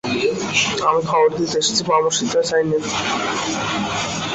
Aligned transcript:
আমি 0.89 1.01
খবর 1.09 1.27
দিতে 1.37 1.57
এসেছি, 1.57 1.81
পরামর্শ 1.83 2.17
দিতে 2.23 2.41
চাই 2.49 2.63
নে। 2.69 2.77